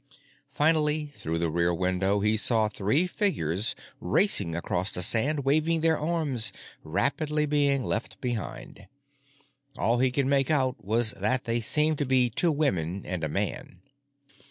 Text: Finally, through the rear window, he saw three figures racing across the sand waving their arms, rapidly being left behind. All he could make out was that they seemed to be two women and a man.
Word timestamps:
Finally, 0.49 1.13
through 1.15 1.37
the 1.37 1.51
rear 1.51 1.71
window, 1.71 2.21
he 2.21 2.35
saw 2.35 2.67
three 2.67 3.05
figures 3.05 3.75
racing 3.99 4.55
across 4.55 4.91
the 4.91 5.03
sand 5.03 5.45
waving 5.45 5.81
their 5.81 5.95
arms, 5.95 6.51
rapidly 6.83 7.45
being 7.45 7.83
left 7.83 8.19
behind. 8.19 8.87
All 9.77 9.99
he 9.99 10.09
could 10.09 10.25
make 10.25 10.49
out 10.49 10.83
was 10.83 11.11
that 11.11 11.43
they 11.43 11.59
seemed 11.61 11.99
to 11.99 12.05
be 12.05 12.31
two 12.31 12.51
women 12.51 13.05
and 13.05 13.23
a 13.23 13.29
man. 13.29 13.83